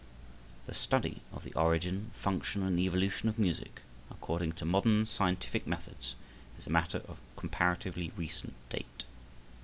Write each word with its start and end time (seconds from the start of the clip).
The 0.65 0.73
study 0.73 1.21
of 1.31 1.43
the 1.43 1.53
origin, 1.53 2.09
function 2.15 2.63
and 2.63 2.79
evolution 2.79 3.29
of 3.29 3.37
music, 3.37 3.81
according 4.09 4.53
to 4.53 4.65
modern 4.65 5.05
scientific 5.05 5.67
methods, 5.67 6.15
is 6.59 6.65
a 6.65 6.71
matter 6.71 7.03
of 7.07 7.19
comparatively 7.37 8.11
recent 8.17 8.55
date. 8.71 9.03